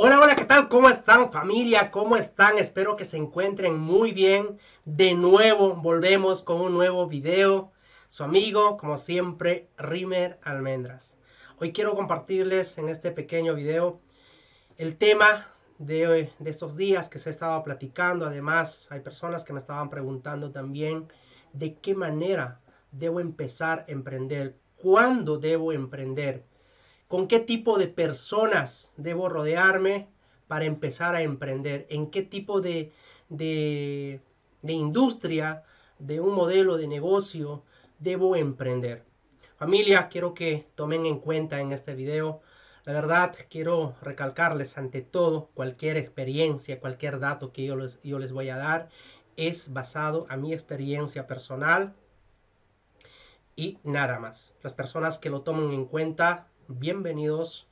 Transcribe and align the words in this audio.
Hola, 0.00 0.20
hola, 0.20 0.36
¿qué 0.36 0.44
tal? 0.44 0.68
¿Cómo 0.68 0.88
están 0.88 1.32
familia? 1.32 1.90
¿Cómo 1.90 2.16
están? 2.16 2.56
Espero 2.56 2.94
que 2.94 3.04
se 3.04 3.16
encuentren 3.16 3.80
muy 3.80 4.12
bien. 4.12 4.56
De 4.84 5.12
nuevo, 5.14 5.74
volvemos 5.74 6.40
con 6.44 6.60
un 6.60 6.72
nuevo 6.72 7.08
video. 7.08 7.72
Su 8.06 8.22
amigo, 8.22 8.76
como 8.76 8.96
siempre, 8.96 9.66
Rimer 9.76 10.38
Almendras. 10.44 11.16
Hoy 11.58 11.72
quiero 11.72 11.96
compartirles 11.96 12.78
en 12.78 12.88
este 12.88 13.10
pequeño 13.10 13.56
video 13.56 14.00
el 14.76 14.96
tema 14.96 15.48
de, 15.78 16.30
de 16.38 16.48
estos 16.50 16.76
días 16.76 17.08
que 17.08 17.18
se 17.18 17.30
estaba 17.30 17.64
platicando. 17.64 18.24
Además, 18.24 18.86
hay 18.92 19.00
personas 19.00 19.44
que 19.44 19.52
me 19.52 19.58
estaban 19.58 19.90
preguntando 19.90 20.52
también 20.52 21.08
de 21.52 21.74
qué 21.74 21.96
manera 21.96 22.60
debo 22.92 23.18
empezar 23.18 23.80
a 23.80 23.90
emprender, 23.90 24.54
cuándo 24.76 25.38
debo 25.38 25.72
emprender 25.72 26.44
con 27.08 27.26
qué 27.26 27.40
tipo 27.40 27.78
de 27.78 27.88
personas 27.88 28.92
debo 28.96 29.28
rodearme 29.28 30.08
para 30.46 30.66
empezar 30.66 31.14
a 31.14 31.22
emprender, 31.22 31.86
en 31.90 32.10
qué 32.10 32.22
tipo 32.22 32.60
de, 32.60 32.92
de, 33.28 34.20
industria, 34.62 35.64
de 35.98 36.20
un 36.20 36.34
modelo 36.34 36.76
de 36.76 36.86
negocio 36.86 37.64
debo 37.98 38.36
emprender. 38.36 39.04
Familia, 39.56 40.08
quiero 40.08 40.34
que 40.34 40.68
tomen 40.74 41.06
en 41.06 41.18
cuenta 41.18 41.60
en 41.60 41.72
este 41.72 41.94
video. 41.94 42.40
La 42.84 42.92
verdad, 42.92 43.34
quiero 43.50 43.96
recalcarles 44.00 44.78
ante 44.78 45.02
todo, 45.02 45.50
cualquier 45.54 45.96
experiencia, 45.96 46.80
cualquier 46.80 47.18
dato 47.18 47.52
que 47.52 47.64
yo 47.64 47.76
les, 47.76 48.00
yo 48.02 48.18
les 48.18 48.32
voy 48.32 48.50
a 48.50 48.56
dar 48.56 48.88
es 49.38 49.72
basado 49.72 50.26
a 50.28 50.36
mi 50.36 50.52
experiencia 50.52 51.28
personal 51.28 51.94
y 53.54 53.78
nada 53.84 54.18
más. 54.18 54.52
Las 54.62 54.72
personas 54.72 55.18
que 55.18 55.30
lo 55.30 55.42
tomen 55.42 55.70
en 55.70 55.84
cuenta 55.84 56.48
bienvenidos 56.68 57.66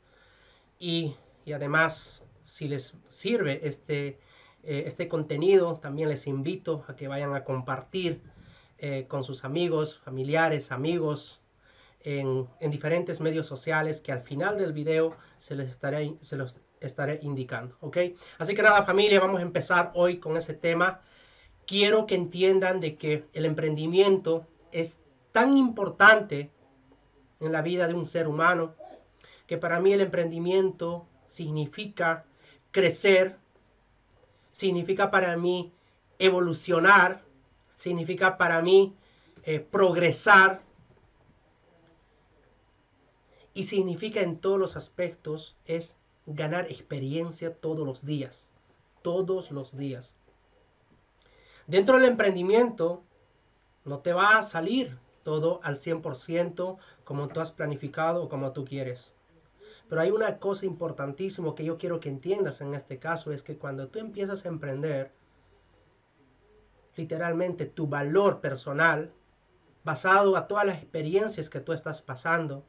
y, 0.78 1.14
además 1.54 2.22
si 2.44 2.66
les 2.66 2.94
sirve 3.10 3.60
este, 3.62 4.18
eh, 4.62 4.84
este 4.86 5.06
contenido 5.08 5.76
también 5.76 6.08
les 6.08 6.26
invito 6.26 6.84
a 6.88 6.96
que 6.96 7.06
vayan 7.06 7.34
a 7.34 7.44
compartir 7.44 8.22
eh, 8.78 9.06
con 9.08 9.22
sus 9.22 9.44
amigos, 9.44 9.98
familiares, 9.98 10.72
amigos 10.72 11.40
en, 12.00 12.48
diferentes 12.70 13.20
medios 13.20 13.46
sociales 13.46 14.00
que 14.00 14.12
al 14.12 14.22
final 14.22 14.58
del 14.58 14.72
video 14.72 15.16
se 15.38 15.56
les 15.56 15.70
estaré, 15.70 16.14
se 16.20 16.36
los 16.36 16.60
estaré 16.80 17.18
indicando, 17.22 17.76
¿ok? 17.80 17.98
Así 18.38 18.54
que 18.54 18.62
nada 18.62 18.84
familia, 18.84 19.20
vamos 19.20 19.40
a 19.40 19.42
empezar 19.42 19.90
hoy 19.94 20.18
con 20.18 20.36
ese 20.36 20.54
tema. 20.54 21.00
Quiero 21.66 22.06
que 22.06 22.14
entiendan 22.14 22.80
de 22.80 22.96
que 22.96 23.26
el 23.32 23.44
emprendimiento 23.44 24.46
es 24.72 25.00
tan 25.32 25.56
importante 25.56 26.50
en 27.40 27.52
la 27.52 27.62
vida 27.62 27.88
de 27.88 27.94
un 27.94 28.06
ser 28.06 28.28
humano 28.28 28.74
que 29.46 29.58
para 29.58 29.80
mí 29.80 29.92
el 29.92 30.00
emprendimiento 30.00 31.06
significa 31.28 32.24
crecer, 32.70 33.36
significa 34.50 35.10
para 35.10 35.36
mí 35.36 35.72
evolucionar, 36.18 37.22
significa 37.76 38.38
para 38.38 38.62
mí 38.62 38.94
eh, 39.44 39.60
progresar 39.60 40.62
y 43.54 43.66
significa 43.66 44.20
en 44.20 44.38
todos 44.38 44.58
los 44.58 44.76
aspectos 44.76 45.56
es 45.64 45.96
ganar 46.26 46.70
experiencia 46.70 47.54
todos 47.54 47.86
los 47.86 48.04
días, 48.04 48.48
todos 49.02 49.50
los 49.50 49.76
días. 49.76 50.14
Dentro 51.66 51.98
del 51.98 52.10
emprendimiento 52.10 53.02
no 53.84 54.00
te 54.00 54.12
va 54.12 54.38
a 54.38 54.42
salir 54.42 54.98
todo 55.22 55.60
al 55.62 55.76
100% 55.76 56.76
como 57.04 57.28
tú 57.28 57.40
has 57.40 57.52
planificado 57.52 58.24
o 58.24 58.28
como 58.28 58.52
tú 58.52 58.64
quieres. 58.64 59.15
Pero 59.88 60.00
hay 60.00 60.10
una 60.10 60.38
cosa 60.38 60.66
importantísima 60.66 61.54
que 61.54 61.64
yo 61.64 61.78
quiero 61.78 62.00
que 62.00 62.08
entiendas 62.08 62.60
en 62.60 62.74
este 62.74 62.98
caso, 62.98 63.32
es 63.32 63.42
que 63.42 63.56
cuando 63.56 63.88
tú 63.88 63.98
empiezas 63.98 64.44
a 64.44 64.48
emprender, 64.48 65.12
literalmente 66.96 67.66
tu 67.66 67.86
valor 67.86 68.40
personal, 68.40 69.12
basado 69.84 70.36
a 70.36 70.48
todas 70.48 70.66
las 70.66 70.78
experiencias 70.78 71.48
que 71.48 71.60
tú 71.60 71.72
estás 71.72 72.02
pasando, 72.02 72.64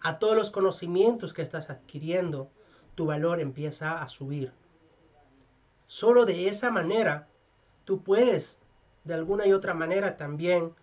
a 0.00 0.18
todos 0.18 0.36
los 0.36 0.50
conocimientos 0.50 1.34
que 1.34 1.42
estás 1.42 1.68
adquiriendo, 1.68 2.50
tu 2.94 3.06
valor 3.06 3.40
empieza 3.40 4.00
a 4.00 4.08
subir. 4.08 4.52
Solo 5.86 6.24
de 6.24 6.48
esa 6.48 6.70
manera 6.70 7.28
tú 7.84 8.02
puedes, 8.02 8.58
de 9.04 9.14
alguna 9.14 9.46
y 9.46 9.52
otra 9.52 9.74
manera 9.74 10.16
también, 10.16 10.74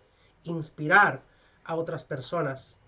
inspirar 0.44 1.22
a 1.64 1.74
otras 1.74 2.04
personas, 2.04 2.78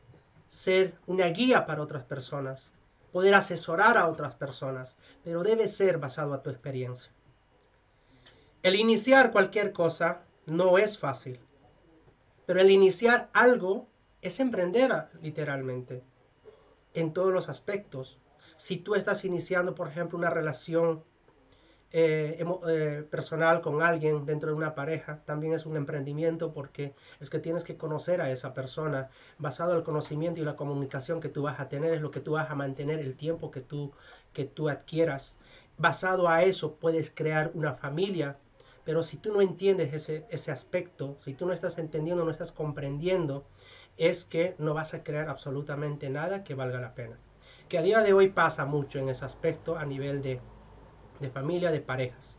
ser 0.49 0.95
una 1.07 1.27
guía 1.27 1.67
para 1.67 1.83
otras 1.83 2.05
personas, 2.05 2.73
poder 3.15 3.37
asesorar 3.37 3.97
a 3.97 4.09
otras 4.09 4.35
personas, 4.35 4.97
pero 5.23 5.45
debe 5.45 5.69
ser 5.69 5.99
basado 5.99 6.35
a 6.35 6.43
tu 6.43 6.51
experiencia. 6.51 7.13
El 8.65 8.75
iniciar 8.75 9.31
cualquier 9.31 9.73
cosa 9.73 10.23
no 10.47 10.79
es 10.79 10.99
fácil, 10.99 11.39
pero 12.45 12.61
el 12.61 12.73
iniciar 12.73 13.31
algo 13.33 13.87
es 14.21 14.41
emprender 14.41 15.11
literalmente 15.23 16.03
en 16.93 17.13
todos 17.13 17.33
los 17.33 17.49
aspectos. 17.49 18.19
Si 18.57 18.79
tú 18.79 18.97
estás 18.97 19.25
iniciando, 19.25 19.77
por 19.77 19.87
ejemplo, 19.87 20.19
una 20.19 20.31
relación 20.31 21.05
eh, 21.97 22.45
eh, 22.67 23.07
personal 23.09 23.61
con 23.61 23.81
alguien 23.81 24.27
dentro 24.27 24.49
de 24.49 24.57
una 24.57 24.75
pareja 24.75 25.21
también 25.25 25.53
es 25.53 25.65
un 25.65 25.77
emprendimiento 25.77 26.53
porque 26.53 26.93
es 27.21 27.31
que 27.31 27.39
tienes 27.39 27.63
que 27.63 27.77
conocer 27.77 28.21
a 28.21 28.33
esa 28.33 28.53
persona 28.53 29.11
basado 29.39 29.71
en 29.71 29.77
el 29.79 29.85
conocimiento 29.85 30.41
y 30.41 30.45
la 30.45 30.57
comunicación 30.57 31.21
que 31.21 31.29
tú 31.29 31.43
vas 31.43 31.61
a 31.61 31.69
tener 31.69 31.95
es 31.95 32.01
lo 32.03 32.11
que 32.11 32.19
tú 32.19 32.33
vas 32.33 32.51
a 32.51 32.57
mantener 32.57 32.99
el 32.99 33.15
tiempo 33.15 33.53
que 33.53 33.61
tú 33.61 33.93
que 34.33 34.45
tú 34.45 34.69
adquieras. 34.69 35.37
Basado 35.79 36.29
a 36.29 36.43
eso 36.43 36.75
puedes 36.75 37.13
crear 37.15 37.53
una 37.55 37.75
familia 37.75 38.39
pero 38.83 39.05
si 39.05 39.17
tú 39.17 39.33
no 39.33 39.41
entiendes 39.41 39.95
ese, 39.95 40.27
ese 40.31 40.51
aspecto 40.51 41.17
si 41.21 41.33
tú 41.35 41.47
no 41.47 41.53
estás 41.53 41.79
entendiendo 41.79 42.25
no 42.25 42.33
estás 42.33 42.51
comprendiendo 42.51 43.47
es 43.97 44.25
que 44.25 44.57
no 44.59 44.75
vas 44.75 44.95
a 44.95 45.05
crear 45.05 45.29
absolutamente 45.29 46.11
nada 46.11 46.43
que 46.43 46.55
valga 46.55 46.81
la 46.81 46.97
pena. 46.97 47.21
Que 47.69 47.79
a 47.79 47.83
día 47.83 48.01
de 48.01 48.15
hoy 48.15 48.31
pasa 48.31 48.65
mucho 48.65 48.99
en 48.99 49.11
ese 49.11 49.25
aspecto 49.25 49.79
a 49.79 49.85
nivel 49.85 50.21
de 50.21 50.41
de 51.21 51.31
familia, 51.31 51.71
de 51.71 51.81
parejas, 51.81 52.37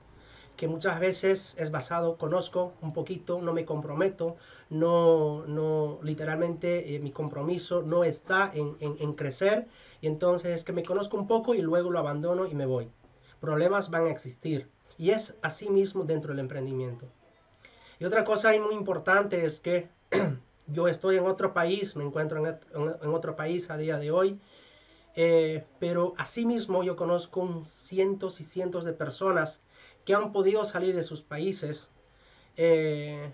que 0.55 0.67
muchas 0.67 0.99
veces 0.99 1.55
es 1.57 1.71
basado, 1.71 2.17
conozco 2.17 2.73
un 2.81 2.93
poquito, 2.93 3.41
no 3.41 3.53
me 3.53 3.65
comprometo, 3.65 4.37
no, 4.69 5.45
no, 5.47 5.99
literalmente 6.03 6.95
eh, 6.95 6.99
mi 6.99 7.11
compromiso 7.11 7.81
no 7.81 8.03
está 8.03 8.51
en, 8.53 8.75
en, 8.79 9.13
crecer, 9.13 9.67
y 10.01 10.07
entonces 10.07 10.55
es 10.55 10.63
que 10.63 10.73
me 10.73 10.83
conozco 10.83 11.17
un 11.17 11.27
poco 11.27 11.53
y 11.53 11.61
luego 11.61 11.91
lo 11.91 11.99
abandono 11.99 12.45
y 12.45 12.55
me 12.55 12.65
voy. 12.65 12.89
Problemas 13.39 13.89
van 13.89 14.07
a 14.07 14.11
existir, 14.11 14.69
y 14.97 15.11
es 15.11 15.37
así 15.41 15.69
mismo 15.69 16.03
dentro 16.03 16.31
del 16.31 16.39
emprendimiento. 16.39 17.07
Y 17.99 18.05
otra 18.05 18.23
cosa 18.23 18.51
muy 18.59 18.75
importante 18.75 19.45
es 19.45 19.59
que 19.59 19.89
yo 20.67 20.87
estoy 20.87 21.17
en 21.17 21.25
otro 21.25 21.53
país, 21.53 21.95
me 21.95 22.03
encuentro 22.03 22.45
en, 22.45 22.57
en 23.01 23.13
otro 23.13 23.35
país 23.35 23.69
a 23.69 23.77
día 23.77 23.97
de 23.97 24.11
hoy, 24.11 24.39
eh, 25.15 25.65
pero 25.79 26.13
asimismo 26.17 26.83
yo 26.83 26.95
conozco 26.95 27.63
cientos 27.63 28.41
y 28.41 28.43
cientos 28.43 28.83
de 28.83 28.93
personas 28.93 29.61
que 30.03 30.13
han 30.13 30.31
podido 30.31 30.65
salir 30.65 30.95
de 30.95 31.03
sus 31.03 31.21
países 31.23 31.89
eh, 32.57 33.31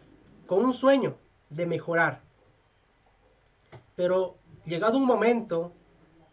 con 0.47 0.63
un 0.63 0.73
sueño 0.73 1.17
de 1.49 1.65
mejorar. 1.65 2.21
Pero 3.95 4.37
llegado 4.65 4.97
un 4.97 5.05
momento, 5.05 5.73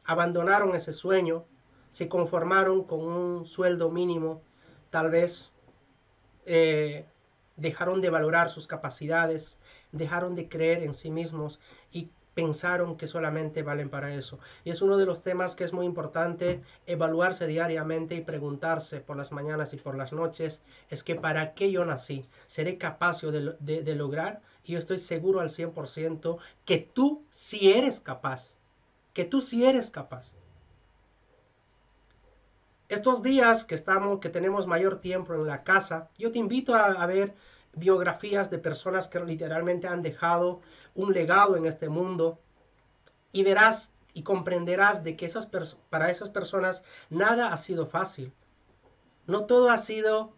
abandonaron 0.04 0.75
ese 0.75 0.92
sueño, 0.92 1.44
se 1.91 2.08
conformaron 2.08 2.84
con 2.84 3.00
un 3.00 3.47
sueldo 3.47 3.91
mínimo, 3.91 4.42
tal 4.91 5.10
vez 5.10 5.50
eh, 6.47 7.04
dejaron 7.56 8.00
de 8.00 8.10
valorar 8.10 8.50
sus 8.50 8.66
capacidades, 8.66 9.56
dejaron 9.92 10.34
de 10.34 10.48
creer 10.48 10.82
en 10.82 10.94
sí 10.94 11.10
mismos 11.10 11.60
y 11.91 12.10
pensaron 12.38 12.97
que 12.97 13.09
solamente 13.09 13.65
valen 13.65 13.91
para 13.91 14.15
eso. 14.15 14.38
Y 14.62 14.71
es 14.71 14.81
uno 14.81 14.97
de 14.97 15.06
los 15.06 15.25
temas 15.25 15.56
que 15.56 15.65
es 15.65 15.72
muy 15.72 15.84
importante 15.84 16.62
evaluarse 16.87 17.49
diariamente 17.49 18.14
y 18.14 18.20
preguntarse 18.20 19.00
por 19.00 19.17
las 19.17 19.32
mañanas 19.32 19.75
y 19.75 19.76
por 19.76 19.96
las 19.96 20.12
noches, 20.12 20.62
es 20.88 21.02
que 21.02 21.17
para 21.17 21.55
qué 21.55 21.73
yo 21.73 21.85
nací, 21.85 22.25
seré 22.46 22.79
capaz 22.79 23.23
de, 23.23 23.56
de, 23.58 23.94
lograr 23.96 24.40
y 24.62 24.75
yo 24.75 24.79
estoy 24.79 24.99
seguro 24.99 25.40
al 25.40 25.49
100% 25.49 26.38
que 26.64 26.79
tú 26.79 27.25
sí 27.29 27.73
eres 27.73 27.99
capaz, 27.99 28.52
que 29.14 29.25
tú 29.25 29.40
sí 29.40 29.67
eres 29.67 29.90
capaz. 29.90 30.37
Estos 32.88 33.25
días 33.25 33.64
que 33.64 33.75
estamos, 33.75 34.20
que 34.20 34.29
tenemos 34.29 34.69
mayor 34.69 35.00
tiempo 35.00 35.35
en 35.35 35.44
la 35.44 35.64
casa, 35.64 36.08
yo 36.17 36.31
te 36.31 36.38
invito 36.38 36.76
a 36.76 37.05
ver 37.06 37.35
biografías 37.75 38.50
de 38.50 38.59
personas 38.59 39.09
que 39.09 39.20
literalmente 39.20 39.87
han 39.87 40.03
dejado 40.03 40.61
un 40.94 41.12
legado 41.12 41.56
en 41.56 41.67
este 41.67 41.88
mundo 41.88 42.38
y 43.32 43.43
verás 43.43 43.93
y 44.15 44.23
comprenderás 44.23 45.05
de 45.05 45.17
que 45.17 45.26
esas 45.26 45.47
para 45.91 46.11
esas 46.11 46.31
personas 46.31 46.82
nada 47.11 47.53
ha 47.53 47.56
sido 47.56 47.87
fácil. 47.87 48.32
No 49.26 49.44
todo 49.44 49.70
ha 49.70 49.79
sido 49.79 50.32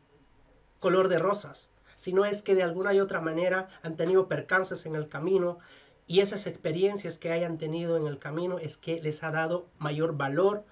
color 0.81 1.09
de 1.09 1.19
rosas, 1.19 1.71
sino 1.97 2.25
es 2.25 2.43
que 2.43 2.55
de 2.55 2.63
alguna 2.63 2.93
y 2.95 3.01
otra 3.01 3.21
manera 3.21 3.69
han 3.83 3.97
tenido 3.97 4.27
percances 4.27 4.87
en 4.87 4.97
el 4.97 5.09
camino 5.09 5.59
y 6.07 6.21
esas 6.21 6.47
experiencias 6.47 7.19
que 7.19 7.31
hayan 7.31 7.57
tenido 7.57 7.97
en 7.97 8.07
el 8.07 8.19
camino 8.19 8.59
es 8.59 8.77
que 8.77 9.01
les 9.01 9.23
ha 9.23 9.31
dado 9.31 9.69
mayor 9.79 10.17
valor 10.17 10.65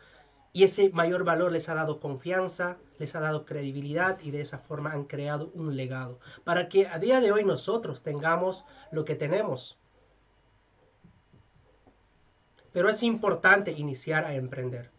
Y 0.52 0.64
ese 0.64 0.90
mayor 0.90 1.24
valor 1.24 1.52
les 1.52 1.68
ha 1.68 1.74
dado 1.74 2.00
confianza, 2.00 2.78
les 2.98 3.14
ha 3.14 3.20
dado 3.20 3.44
credibilidad 3.44 4.18
y 4.20 4.30
de 4.30 4.40
esa 4.40 4.58
forma 4.58 4.92
han 4.92 5.04
creado 5.04 5.50
un 5.54 5.76
legado 5.76 6.18
para 6.44 6.68
que 6.68 6.86
a 6.86 6.98
día 6.98 7.20
de 7.20 7.32
hoy 7.32 7.44
nosotros 7.44 8.02
tengamos 8.02 8.64
lo 8.90 9.04
que 9.04 9.14
tenemos. 9.14 9.78
Pero 12.72 12.88
es 12.88 13.02
importante 13.02 13.72
iniciar 13.72 14.24
a 14.24 14.34
emprender. 14.34 14.90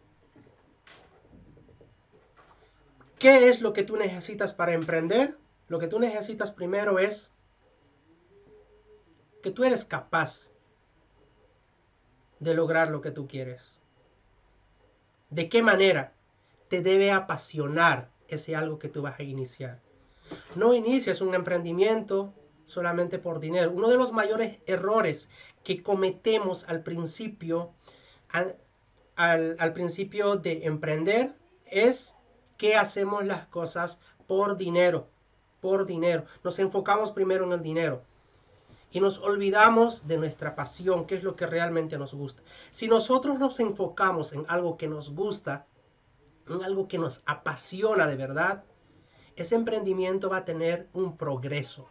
¿Qué 3.18 3.48
es 3.48 3.60
lo 3.60 3.72
que 3.72 3.82
tú 3.82 3.96
necesitas 3.96 4.52
para 4.52 4.72
emprender? 4.72 5.36
Lo 5.68 5.78
que 5.78 5.88
tú 5.88 5.98
necesitas 5.98 6.50
primero 6.50 6.98
es 6.98 7.30
que 9.42 9.50
tú 9.50 9.64
eres 9.64 9.84
capaz 9.84 10.48
de 12.38 12.54
lograr 12.54 12.90
lo 12.90 13.00
que 13.02 13.10
tú 13.10 13.28
quieres. 13.28 13.79
¿De 15.30 15.48
qué 15.48 15.62
manera? 15.62 16.12
Te 16.68 16.82
debe 16.82 17.12
apasionar 17.12 18.10
ese 18.26 18.56
algo 18.56 18.78
que 18.78 18.88
tú 18.88 19.02
vas 19.02 19.18
a 19.18 19.22
iniciar. 19.22 19.80
No 20.56 20.74
inicies 20.74 21.20
un 21.20 21.34
emprendimiento 21.34 22.34
solamente 22.66 23.18
por 23.18 23.38
dinero. 23.38 23.70
Uno 23.72 23.88
de 23.88 23.96
los 23.96 24.12
mayores 24.12 24.58
errores 24.66 25.28
que 25.62 25.82
cometemos 25.82 26.64
al 26.68 26.82
principio, 26.82 27.72
al, 28.28 29.72
principio 29.72 30.36
de 30.36 30.66
emprender 30.66 31.34
es 31.66 32.12
que 32.56 32.76
hacemos 32.76 33.24
las 33.24 33.46
cosas 33.46 34.00
por 34.26 34.56
dinero, 34.56 35.08
por 35.60 35.86
dinero. 35.86 36.24
Nos 36.42 36.58
enfocamos 36.58 37.12
primero 37.12 37.44
en 37.44 37.52
el 37.52 37.62
dinero 37.62 38.02
y 38.90 39.00
nos 39.00 39.18
olvidamos 39.18 40.06
de 40.06 40.18
nuestra 40.18 40.54
pasión, 40.54 41.06
que 41.06 41.14
es 41.14 41.22
lo 41.22 41.36
que 41.36 41.46
realmente 41.46 41.96
nos 41.98 42.14
gusta. 42.14 42.42
Si 42.70 42.88
nosotros 42.88 43.38
nos 43.38 43.60
enfocamos 43.60 44.32
en 44.32 44.44
algo 44.48 44.76
que 44.76 44.88
nos 44.88 45.14
gusta, 45.14 45.66
en 46.48 46.64
algo 46.64 46.88
que 46.88 46.98
nos 46.98 47.22
apasiona 47.26 48.06
de 48.06 48.16
verdad, 48.16 48.64
ese 49.36 49.54
emprendimiento 49.54 50.28
va 50.28 50.38
a 50.38 50.44
tener 50.44 50.88
un 50.92 51.16
progreso, 51.16 51.88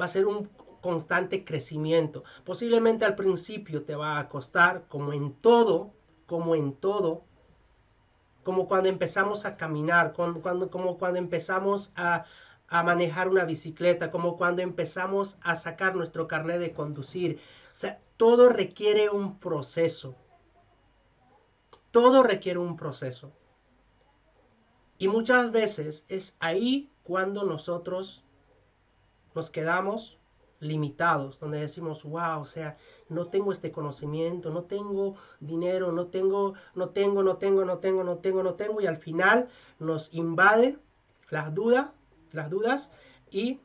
va 0.00 0.04
a 0.04 0.08
ser 0.08 0.26
un 0.26 0.48
constante 0.80 1.44
crecimiento. 1.44 2.22
Posiblemente 2.44 3.04
al 3.04 3.16
principio 3.16 3.82
te 3.82 3.96
va 3.96 4.18
a 4.18 4.28
costar, 4.28 4.86
como 4.88 5.12
en 5.12 5.34
todo, 5.34 5.92
como 6.26 6.54
en 6.54 6.74
todo, 6.74 7.24
como 8.44 8.68
cuando 8.68 8.88
empezamos 8.88 9.44
a 9.44 9.56
caminar, 9.56 10.12
cuando, 10.12 10.70
como 10.70 10.98
cuando 10.98 11.18
empezamos 11.18 11.90
a, 11.96 12.24
a 12.68 12.82
manejar 12.82 13.28
una 13.28 13.44
bicicleta, 13.44 14.10
como 14.10 14.36
cuando 14.36 14.62
empezamos 14.62 15.38
a 15.42 15.56
sacar 15.56 15.94
nuestro 15.94 16.26
carnet 16.26 16.58
de 16.58 16.72
conducir. 16.72 17.38
O 17.72 17.76
sea, 17.76 18.00
todo 18.16 18.48
requiere 18.48 19.10
un 19.10 19.38
proceso. 19.38 20.14
Todo 21.90 22.22
requiere 22.22 22.58
un 22.58 22.76
proceso. 22.76 23.32
Y 24.98 25.08
muchas 25.08 25.52
veces 25.52 26.04
es 26.08 26.36
ahí 26.40 26.90
cuando 27.02 27.44
nosotros 27.44 28.24
nos 29.34 29.50
quedamos 29.50 30.18
limitados, 30.60 31.38
donde 31.38 31.60
decimos, 31.60 32.02
wow, 32.04 32.40
o 32.40 32.44
sea, 32.46 32.78
no 33.10 33.26
tengo 33.26 33.52
este 33.52 33.70
conocimiento, 33.70 34.50
no 34.50 34.64
tengo 34.64 35.16
dinero, 35.40 35.92
no 35.92 36.06
tengo, 36.06 36.54
no 36.74 36.88
tengo, 36.88 37.22
no 37.22 37.36
tengo, 37.36 37.64
no 37.64 37.78
tengo, 37.78 38.04
no 38.04 38.16
tengo, 38.16 38.42
no 38.42 38.54
tengo, 38.54 38.80
y 38.80 38.86
al 38.86 38.96
final 38.96 39.48
nos 39.78 40.12
invade 40.14 40.78
las 41.30 41.54
dudas 41.54 41.88
las 42.32 42.50
dudas 42.50 42.92
y 43.30 43.60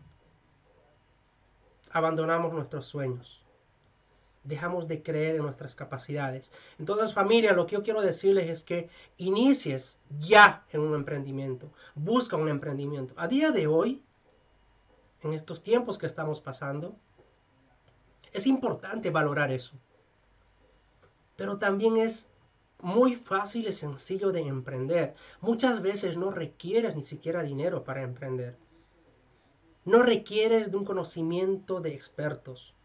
abandonamos 1.91 2.53
nuestros 2.53 2.85
sueños. 2.85 3.43
Dejamos 4.43 4.87
de 4.87 5.03
creer 5.03 5.35
en 5.35 5.43
nuestras 5.43 5.75
capacidades. 5.75 6.51
Entonces, 6.79 7.13
familia, 7.13 7.53
lo 7.53 7.67
que 7.67 7.75
yo 7.75 7.83
quiero 7.83 8.01
decirles 8.01 8.49
es 8.49 8.63
que 8.63 8.89
inicies 9.17 9.97
ya 10.19 10.65
en 10.71 10.81
un 10.81 10.95
emprendimiento. 10.95 11.71
Busca 11.93 12.37
un 12.37 12.49
emprendimiento. 12.49 13.13
A 13.17 13.27
día 13.27 13.51
de 13.51 13.67
hoy, 13.67 14.01
en 15.21 15.33
estos 15.33 15.61
tiempos 15.61 15.99
que 15.99 16.07
estamos 16.07 16.41
pasando, 16.41 16.95
es 18.33 18.47
importante 18.47 19.11
valorar 19.11 19.51
eso. 19.51 19.75
Pero 21.35 21.59
también 21.59 21.97
es 21.97 22.27
muy 22.81 23.15
fácil 23.15 23.67
y 23.67 23.71
sencillo 23.71 24.31
de 24.31 24.41
emprender. 24.41 25.15
Muchas 25.39 25.81
veces 25.81 26.17
no 26.17 26.31
requieres 26.31 26.95
ni 26.95 27.01
siquiera 27.01 27.43
dinero 27.43 27.83
para 27.83 28.01
emprender. 28.01 28.57
No 29.85 30.03
requieres 30.03 30.71
de 30.71 30.77
un 30.77 30.85
conocimiento 30.85 31.81
de 31.81 31.93
expertos. 31.93 32.75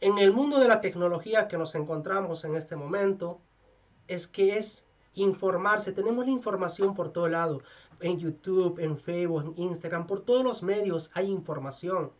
En 0.00 0.18
el 0.18 0.32
mundo 0.32 0.60
de 0.60 0.68
la 0.68 0.80
tecnología 0.80 1.48
que 1.48 1.58
nos 1.58 1.74
encontramos 1.74 2.44
en 2.44 2.54
este 2.54 2.76
momento, 2.76 3.40
es 4.08 4.26
que 4.26 4.56
es 4.56 4.84
informarse. 5.14 5.92
Tenemos 5.92 6.24
la 6.24 6.30
información 6.30 6.94
por 6.94 7.10
todo 7.10 7.28
lado. 7.28 7.62
En 8.00 8.18
YouTube, 8.18 8.78
en 8.78 8.98
Facebook, 8.98 9.54
en 9.56 9.62
Instagram, 9.64 10.06
por 10.06 10.20
todos 10.20 10.44
los 10.44 10.62
medios 10.62 11.10
hay 11.14 11.30
información. 11.30 12.12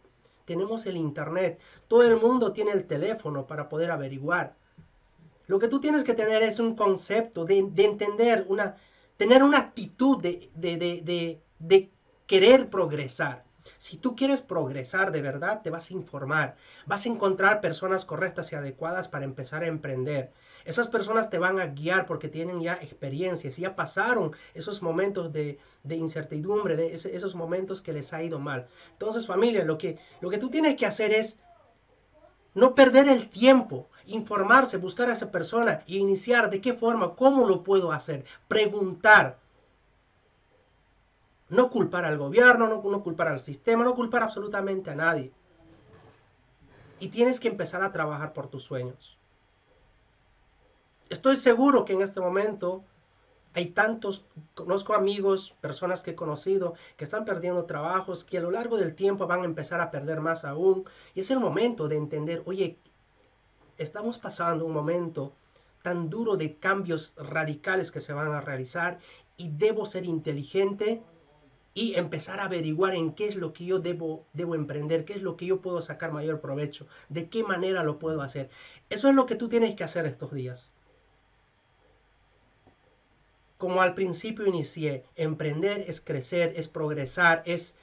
Tenemos 0.46 0.86
el 0.86 0.96
Internet. 0.96 1.60
Todo 1.88 2.02
el 2.02 2.16
mundo 2.16 2.52
tiene 2.52 2.72
el 2.72 2.86
teléfono 2.86 3.46
para 3.46 3.68
poder 3.68 3.90
averiguar. 3.90 4.56
Lo 5.46 5.58
que 5.58 5.68
tú 5.68 5.80
tienes 5.80 6.04
que 6.04 6.14
tener 6.14 6.42
es 6.42 6.58
un 6.58 6.74
concepto 6.74 7.44
de, 7.44 7.58
entender, 7.58 8.46
una, 8.48 8.76
tener 9.16 9.42
una 9.42 9.58
actitud 9.58 10.20
de, 10.20 10.50
de, 10.54 11.40
de 11.58 11.90
querer 12.26 12.68
progresar. 12.68 13.46
Si 13.78 13.96
tú 13.96 14.14
quieres 14.16 14.42
progresar 14.42 15.12
de 15.12 15.22
verdad, 15.22 15.62
te 15.62 15.70
vas 15.70 15.90
a 15.90 15.94
informar, 15.94 16.56
vas 16.86 17.04
a 17.04 17.08
encontrar 17.08 17.60
personas 17.60 18.04
correctas 18.04 18.52
y 18.52 18.54
adecuadas 18.54 19.08
para 19.08 19.24
empezar 19.24 19.62
a 19.62 19.66
emprender. 19.66 20.32
Esas 20.64 20.88
personas 20.88 21.30
te 21.30 21.38
van 21.38 21.60
a 21.60 21.66
guiar 21.66 22.06
porque 22.06 22.28
tienen 22.28 22.60
ya 22.60 22.74
experiencias, 22.74 23.56
ya 23.56 23.76
pasaron 23.76 24.34
esos 24.54 24.82
momentos 24.82 25.32
de, 25.32 25.58
incertidumbre, 25.88 26.76
de 26.76 26.92
esos 26.92 27.34
momentos 27.34 27.82
que 27.82 27.92
les 27.92 28.12
ha 28.12 28.22
ido 28.22 28.38
mal. 28.38 28.66
Entonces 28.92 29.26
familia, 29.26 29.64
lo 29.64 29.78
que, 29.78 29.98
lo 30.20 30.30
que 30.30 30.38
tú 30.38 30.50
tienes 30.50 30.76
que 30.76 30.86
hacer 30.86 31.12
es 31.12 31.38
no 32.54 32.74
perder 32.74 33.08
el 33.08 33.28
tiempo, 33.28 33.88
informarse, 34.06 34.76
buscar 34.76 35.10
a 35.10 35.12
esa 35.12 35.30
persona 35.30 35.82
y 35.86 35.98
iniciar 35.98 36.50
de 36.50 36.60
qué 36.60 36.74
forma, 36.74 37.14
cómo 37.14 37.46
lo 37.46 37.62
puedo 37.62 37.92
hacer, 37.92 38.24
preguntar. 38.48 39.38
No 41.48 41.70
culpar 41.70 42.04
al 42.04 42.18
gobierno, 42.18 42.66
no, 42.68 43.02
culpar 43.02 43.28
al 43.28 43.40
sistema, 43.40 43.84
no 43.84 43.94
culpar 43.94 44.22
absolutamente 44.22 44.90
a 44.90 44.96
nadie. 44.96 45.32
Y 46.98 47.08
tienes 47.08 47.38
que 47.38 47.48
empezar 47.48 47.82
a 47.82 47.92
trabajar 47.92 48.32
por 48.32 48.48
tus 48.48 48.64
sueños. 48.64 49.16
Estoy 51.08 51.36
seguro 51.36 51.84
que 51.84 51.92
en 51.92 52.02
este 52.02 52.20
momento 52.20 52.82
hay 53.54 53.66
tantos, 53.66 54.24
conozco 54.54 54.92
amigos, 54.92 55.54
personas 55.60 56.02
que 56.02 56.10
he 56.10 56.14
conocido 56.16 56.74
que 56.96 57.04
están 57.04 57.24
perdiendo 57.24 57.64
trabajos, 57.64 58.24
que 58.24 58.38
a 58.38 58.42
lo 58.42 58.50
largo 58.50 58.76
del 58.76 58.94
tiempo 58.94 59.26
van 59.26 59.42
a 59.42 59.46
empezar 59.46 59.80
a 59.80 59.90
perder 59.90 60.20
más 60.20 60.44
aún. 60.44 60.84
Y 61.14 61.20
es 61.20 61.30
el 61.30 61.38
momento 61.38 61.86
de 61.88 61.96
entender, 61.96 62.42
oye, 62.44 62.76
estamos 63.78 64.18
pasando 64.18 64.64
un 64.64 64.72
momento 64.72 65.32
tan 65.82 66.10
duro 66.10 66.36
de 66.36 66.56
cambios 66.56 67.14
radicales 67.16 67.90
que 67.90 68.00
se 68.00 68.12
van 68.12 68.32
a 68.32 68.40
realizar 68.40 68.98
y 69.36 69.50
debo 69.50 69.86
ser 69.86 70.04
inteligente 70.04 71.02
y 71.74 71.94
empezar 71.94 72.40
a 72.40 72.44
averiguar 72.44 72.94
en 72.94 73.12
qué 73.12 73.28
es 73.28 73.36
lo 73.36 73.52
que 73.52 73.66
yo 73.66 73.78
debo, 73.78 74.24
debo 74.32 74.54
emprender, 74.54 75.04
qué 75.04 75.12
es 75.12 75.22
lo 75.22 75.36
que 75.36 75.46
yo 75.46 75.60
puedo 75.60 75.82
sacar 75.82 76.10
mayor 76.10 76.40
provecho, 76.40 76.86
de 77.08 77.28
qué 77.28 77.42
manera 77.42 77.82
lo 77.82 77.98
puedo 77.98 78.22
hacer. 78.22 78.48
Eso 78.88 79.08
es 79.08 79.14
lo 79.14 79.26
que 79.26 79.36
tú 79.36 79.48
tienes 79.48 79.74
que 79.74 79.84
hacer 79.84 80.06
estos 80.06 80.32
días 80.32 80.70
como 83.58 83.82
al 83.82 83.94
principio 83.94 84.46
inicié, 84.46 85.04
emprender 85.16 85.84
es 85.88 86.00
crecer, 86.00 86.52
es 86.56 86.68
progresar, 86.68 87.42
es, 87.46 87.74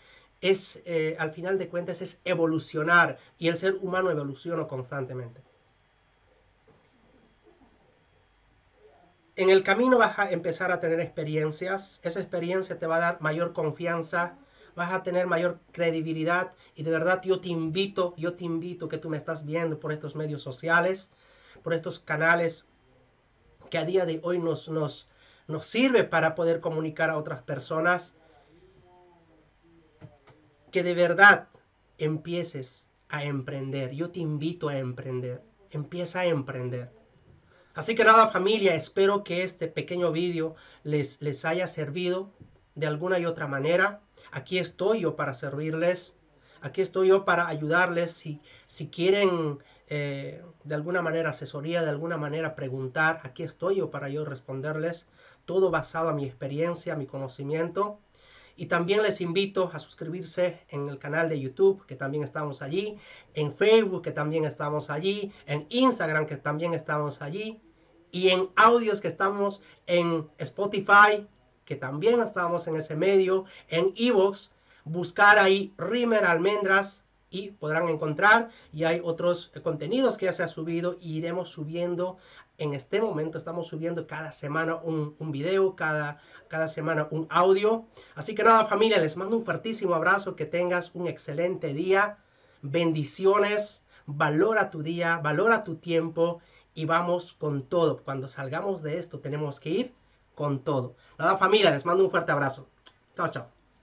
es 0.41 0.81
eh, 0.85 1.15
al 1.19 1.31
final 1.31 1.57
de 1.57 1.67
cuentas, 1.67 2.01
es 2.01 2.19
evolucionar 2.25 3.17
y 3.37 3.47
el 3.47 3.57
ser 3.57 3.77
humano 3.81 4.11
evoluciona 4.11 4.67
constantemente. 4.67 5.41
En 9.35 9.49
el 9.49 9.63
camino 9.63 9.97
vas 9.97 10.19
a 10.19 10.29
empezar 10.29 10.71
a 10.71 10.79
tener 10.79 10.99
experiencias, 10.99 11.99
esa 12.03 12.19
experiencia 12.19 12.77
te 12.77 12.85
va 12.85 12.97
a 12.97 12.99
dar 12.99 13.21
mayor 13.21 13.53
confianza, 13.53 14.37
vas 14.75 14.93
a 14.93 15.01
tener 15.01 15.25
mayor 15.25 15.59
credibilidad 15.71 16.53
y 16.75 16.83
de 16.83 16.91
verdad 16.91 17.19
yo 17.23 17.41
te 17.41 17.49
invito, 17.49 18.13
yo 18.15 18.33
te 18.33 18.43
invito 18.43 18.87
que 18.87 18.99
tú 18.99 19.09
me 19.09 19.17
estás 19.17 19.43
viendo 19.43 19.79
por 19.79 19.91
estos 19.91 20.15
medios 20.15 20.43
sociales, 20.43 21.09
por 21.63 21.73
estos 21.73 21.99
canales 21.99 22.65
que 23.71 23.79
a 23.79 23.85
día 23.85 24.05
de 24.05 24.19
hoy 24.21 24.37
nos, 24.37 24.69
nos, 24.69 25.09
nos 25.47 25.65
sirve 25.65 26.03
para 26.03 26.35
poder 26.35 26.59
comunicar 26.59 27.09
a 27.09 27.17
otras 27.17 27.41
personas 27.41 28.15
que 30.71 30.83
de 30.83 30.93
verdad 30.93 31.47
empieces 31.97 32.87
a 33.09 33.23
emprender. 33.23 33.95
Yo 33.95 34.11
te 34.11 34.19
invito 34.19 34.69
a 34.69 34.77
emprender. 34.77 35.41
Empieza 35.71 36.21
a 36.21 36.25
emprender. 36.25 36.91
Así 37.73 37.95
que 37.95 38.03
nada 38.03 38.27
familia, 38.27 38.75
espero 38.75 39.23
que 39.23 39.43
este 39.43 39.67
pequeño 39.67 40.11
vídeo 40.11 40.55
les, 40.83 41.21
les 41.21 41.43
haya 41.43 41.65
servido 41.67 42.29
de 42.75 42.85
alguna 42.87 43.17
y 43.19 43.25
otra 43.25 43.47
manera. 43.47 44.01
Aquí 44.31 44.59
estoy 44.59 45.01
yo 45.01 45.15
para 45.15 45.33
servirles. 45.33 46.15
Aquí 46.61 46.81
estoy 46.81 47.09
yo 47.09 47.25
para 47.25 47.47
ayudarles 47.47 48.11
si, 48.11 48.39
si 48.67 48.87
quieren 48.87 49.59
eh, 49.87 50.41
de 50.63 50.75
alguna 50.75 51.01
manera 51.01 51.31
asesoría, 51.31 51.81
de 51.83 51.89
alguna 51.89 52.17
manera 52.17 52.55
preguntar, 52.55 53.19
aquí 53.23 53.43
estoy 53.43 53.75
yo 53.75 53.91
para 53.91 54.07
yo 54.07 54.23
responderles, 54.23 55.07
todo 55.45 55.71
basado 55.71 56.09
a 56.09 56.13
mi 56.13 56.25
experiencia, 56.25 56.95
mi 56.95 57.05
conocimiento. 57.05 57.99
Y 58.55 58.67
también 58.67 59.01
les 59.01 59.21
invito 59.21 59.69
a 59.73 59.79
suscribirse 59.79 60.59
en 60.69 60.89
el 60.89 60.99
canal 60.99 61.29
de 61.29 61.39
YouTube, 61.39 61.85
que 61.85 61.95
también 61.95 62.23
estamos 62.23 62.61
allí, 62.61 62.97
en 63.33 63.53
Facebook, 63.53 64.03
que 64.03 64.11
también 64.11 64.45
estamos 64.45 64.89
allí, 64.89 65.31
en 65.47 65.65
Instagram, 65.69 66.25
que 66.25 66.37
también 66.37 66.73
estamos 66.73 67.21
allí, 67.21 67.59
y 68.11 68.29
en 68.29 68.49
audios 68.55 69.01
que 69.01 69.07
estamos 69.07 69.61
en 69.87 70.29
Spotify, 70.37 71.27
que 71.65 71.75
también 71.75 72.21
estamos 72.21 72.67
en 72.67 72.75
ese 72.75 72.95
medio, 72.95 73.45
en 73.69 73.91
Evox, 73.95 74.51
buscar 74.85 75.39
ahí 75.39 75.73
Rimer 75.77 76.25
Almendras 76.25 77.03
y 77.29 77.49
podrán 77.49 77.89
encontrar 77.89 78.49
y 78.71 78.83
hay 78.83 79.01
otros 79.03 79.51
contenidos 79.63 80.17
que 80.17 80.25
ya 80.25 80.33
se 80.33 80.43
ha 80.43 80.47
subido 80.47 80.97
y 81.01 81.17
iremos 81.17 81.49
subiendo 81.49 82.17
en 82.57 82.73
este 82.73 83.01
momento 83.01 83.37
estamos 83.37 83.67
subiendo 83.67 84.05
cada 84.07 84.31
semana 84.31 84.75
un, 84.75 85.15
un, 85.19 85.31
video, 85.31 85.75
cada, 85.75 86.19
cada 86.47 86.67
semana 86.67 87.07
un 87.11 87.27
audio. 87.29 87.85
Así 88.15 88.35
que 88.35 88.43
nada 88.43 88.65
familia, 88.65 88.97
les 88.99 89.17
mando 89.17 89.37
un 89.37 89.45
fuertísimo 89.45 89.95
abrazo, 89.95 90.35
que 90.35 90.45
tengas 90.45 90.91
un 90.93 91.07
excelente 91.07 91.73
día, 91.73 92.17
bendiciones, 92.61 93.83
valora 94.05 94.69
tu 94.69 94.83
día, 94.83 95.17
valora 95.17 95.63
tu 95.63 95.75
tiempo 95.75 96.41
y 96.73 96.85
vamos 96.85 97.33
con 97.33 97.63
todo. 97.63 98.03
Cuando 98.03 98.27
salgamos 98.27 98.83
de 98.83 98.99
esto 98.99 99.19
tenemos 99.19 99.59
que 99.59 99.69
ir 99.69 99.93
con 100.35 100.59
todo. 100.63 100.95
Nada 101.17 101.37
familia, 101.37 101.71
les 101.71 101.85
mando 101.85 102.03
un 102.03 102.11
fuerte 102.11 102.31
abrazo. 102.31 102.67
Chao, 103.15 103.27
chao. 103.29 103.62